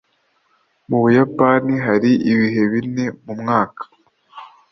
Mu 0.89 0.97
Buyapani 1.03 1.73
hari 1.85 2.11
ibihe 2.31 2.61
bine 2.71 3.05
mu 3.23 3.33
mwaka. 3.41 3.83